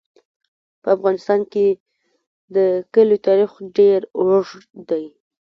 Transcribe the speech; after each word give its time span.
په 0.81 0.87
افغانستان 0.95 1.39
کې 1.51 1.65
د 2.55 2.57
کلیو 2.93 3.23
تاریخ 3.27 3.51
ډېر 3.77 3.99
اوږد 4.17 4.63
دی. 4.89 5.05